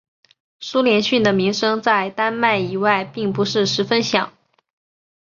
[0.59, 4.33] 苏连逊的名声在丹麦以外并不是十分响。